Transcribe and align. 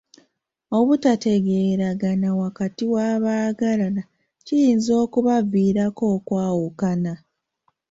Obutategeeragana 0.77 2.29
wakati 2.43 2.83
w'abaagalana 2.93 4.03
kiyinza 4.45 4.91
okubaviirako 5.03 6.03
okwawukana. 6.15 7.13